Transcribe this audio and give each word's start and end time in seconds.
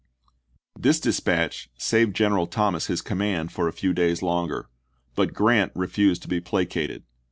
This 0.79 0.99
dispatch 0.99 1.69
saved 1.77 2.15
General 2.15 2.47
Thomas 2.47 2.87
his 2.87 3.03
com 3.03 3.19
mand 3.19 3.51
for 3.51 3.67
a 3.67 3.71
few 3.71 3.93
days 3.93 4.23
longer; 4.23 4.67
but 5.13 5.35
Grant 5.35 5.71
refused 5.75 6.23
to 6.23 6.27
be 6.27 6.41
placated. 6.41 7.03